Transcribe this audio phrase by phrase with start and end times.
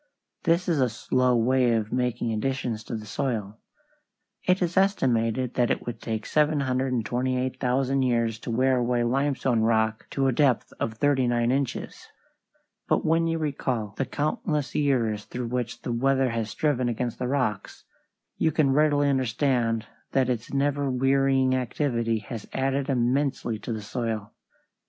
[0.45, 3.59] This is a slow way of making additions to the soil.
[4.47, 10.25] It is estimated that it would take 728,000 years to wear away limestone rock to
[10.25, 12.07] a depth of thirty nine inches.
[12.87, 17.27] But when you recall the countless years through which the weather has striven against the
[17.27, 17.83] rocks,
[18.37, 24.33] you can readily understand that its never wearying activity has added immensely to the soil.